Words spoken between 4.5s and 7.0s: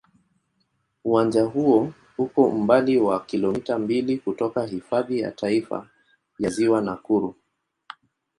Hifadhi ya Taifa ya Ziwa